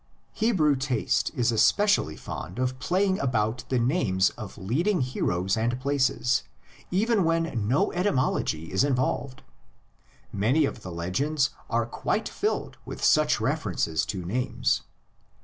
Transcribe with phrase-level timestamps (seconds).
[0.33, 6.41] Hebrew taste is especially fond of playing about the names of leading heroes and places,
[6.89, 9.43] even when no etymology is involved
[10.33, 14.81] Many of the legends are quite filled with such references to names.